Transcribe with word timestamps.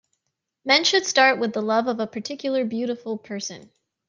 Men 0.65 0.83
should 0.83 1.05
start 1.05 1.37
with 1.37 1.53
the 1.53 1.61
love 1.61 1.87
of 1.87 1.99
a 1.99 2.07
particular 2.07 2.65
beautiful 2.65 3.19
person. 3.19 3.69